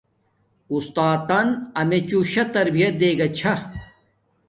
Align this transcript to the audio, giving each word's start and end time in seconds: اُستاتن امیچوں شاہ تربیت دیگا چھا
اُستاتن 0.73 1.47
امیچوں 1.81 2.23
شاہ 2.31 2.47
تربیت 2.55 2.93
دیگا 2.99 3.27
چھا 3.37 3.53